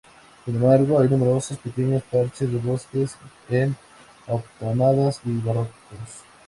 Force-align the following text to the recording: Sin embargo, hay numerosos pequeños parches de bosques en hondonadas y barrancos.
Sin 0.45 0.55
embargo, 0.55 0.99
hay 0.99 1.07
numerosos 1.07 1.59
pequeños 1.59 2.01
parches 2.11 2.51
de 2.51 2.57
bosques 2.57 3.15
en 3.49 3.75
hondonadas 4.25 5.21
y 5.25 5.37
barrancos. 5.37 5.77